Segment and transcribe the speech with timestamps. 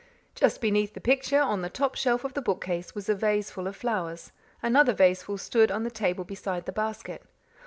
[0.33, 3.75] Just beneath the picture, on the top shelf of the bookcase, was a vaseful of
[3.75, 4.31] flowers.
[4.63, 7.21] Another vaseful stood on the table beside the basket.